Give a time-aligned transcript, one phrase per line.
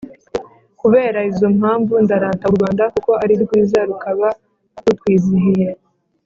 [0.79, 4.27] kubera izo mpamvu, ndarata u rwanda kuko ari rwiza rukaba
[4.83, 5.69] rutwizihiye